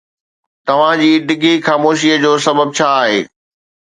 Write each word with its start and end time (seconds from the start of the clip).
توهان 0.67 0.97
جي 1.01 1.11
ڊگهي 1.27 1.53
خاموشي 1.67 2.11
جو 2.23 2.31
سبب 2.45 2.67
ڇا 2.77 2.89
آهي؟ 3.03 3.19